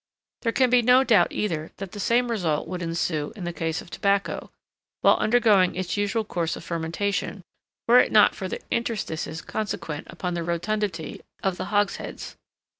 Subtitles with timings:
[0.41, 3.83] There can be no doubt either that the same result would ensue in the case
[3.83, 4.49] of tobacco,
[5.01, 7.43] while undergoing its usual course of fermentation,
[7.87, 12.35] were it not for the interstices consequent upon the rotundity of the hogsheads.